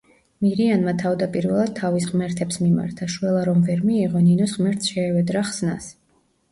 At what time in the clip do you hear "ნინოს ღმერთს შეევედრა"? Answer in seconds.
4.31-5.49